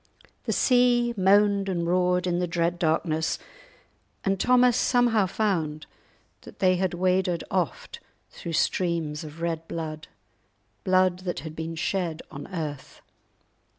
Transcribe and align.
The 0.45 0.51
sea 0.51 1.13
moaned 1.15 1.69
and 1.69 1.85
roared 1.85 2.25
in 2.25 2.39
the 2.39 2.47
dread 2.47 2.79
darkness, 2.79 3.37
and 4.25 4.39
Thomas 4.39 4.75
somehow 4.75 5.27
found 5.27 5.85
that 6.41 6.57
they 6.57 6.75
waded 6.91 7.43
oft 7.51 7.99
through 8.31 8.53
streams 8.53 9.23
of 9.23 9.41
red 9.41 9.67
blood—blood 9.67 11.19
that 11.19 11.41
had 11.41 11.55
been 11.55 11.75
shed 11.75 12.23
on 12.31 12.47
earth. 12.47 13.03